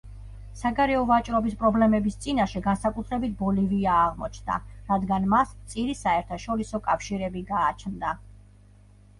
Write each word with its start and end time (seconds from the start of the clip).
საგარეო 0.59 1.01
ვაჭრობის 1.09 1.57
პრობლემების 1.63 2.15
წინაშე 2.23 2.61
განსაკუთრებით 2.67 3.35
ბოლივია 3.41 3.97
აღმოჩნდა, 4.07 4.57
რადგან 4.89 5.29
მას 5.35 5.53
მწირი 5.61 5.97
საერთაშორისო 6.01 6.83
კავშირები 6.89 7.49
გააჩნდა. 7.53 8.17